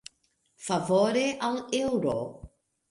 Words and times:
Favore 0.69 1.27
al 1.51 1.63
eŭro. 1.85 2.19